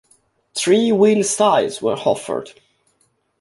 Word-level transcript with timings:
Three 0.55 0.91
wheel 0.91 1.23
styles 1.23 1.79
were 1.79 1.93
offered. 1.93 2.49